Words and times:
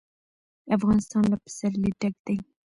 افغانستان 0.75 1.23
له 1.31 1.37
پسرلی 1.43 1.91
ډک 1.99 2.15
دی. 2.25 2.37